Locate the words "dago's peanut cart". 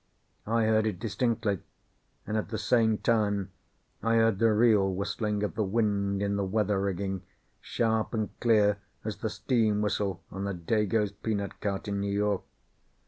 10.55-11.87